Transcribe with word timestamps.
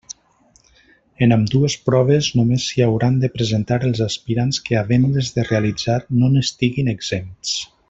En 1.25 1.35
ambdues 1.35 1.75
proves 1.89 2.29
només 2.39 2.65
s'hi 2.69 2.83
hauran 2.85 3.19
de 3.25 3.31
presentar 3.35 3.77
els 3.91 4.01
aspirants 4.07 4.61
que 4.69 4.81
havent-les 4.81 5.31
de 5.37 5.47
realitzar 5.51 6.01
no 6.23 6.33
n'estiguin 6.37 6.91
exempts. 6.99 7.55